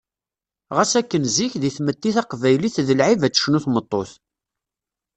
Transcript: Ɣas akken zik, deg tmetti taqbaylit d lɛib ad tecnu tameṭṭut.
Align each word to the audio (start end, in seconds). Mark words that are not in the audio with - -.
Ɣas 0.75 0.93
akken 0.99 1.23
zik, 1.35 1.53
deg 1.61 1.73
tmetti 1.77 2.09
taqbaylit 2.15 2.75
d 2.87 2.89
lɛib 2.99 3.21
ad 3.27 3.33
tecnu 3.33 3.59
tameṭṭut. 3.63 4.11